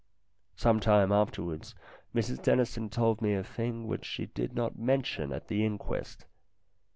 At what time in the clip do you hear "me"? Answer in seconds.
3.21-3.35